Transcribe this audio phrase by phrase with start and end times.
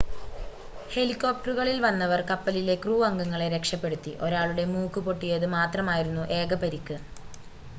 [0.89, 6.97] ഹെലികോപ്ടറുകളിൽ വന്നവർ കപ്പലിലെ ക്രൂ അംഗങ്ങളെ രക്ഷപ്പെടുത്തി ഒരാളുടെ മൂക്ക് പൊട്ടിയത് മാത്രമായിരുന്നു ഏക പരിക്ക്